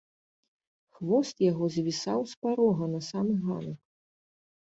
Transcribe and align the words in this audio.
Хвост 0.99 1.35
яго 1.51 1.67
звісаў 1.75 2.19
з 2.31 2.39
парога 2.45 2.89
на 2.95 3.01
самы 3.11 3.37
ганак. 3.45 3.77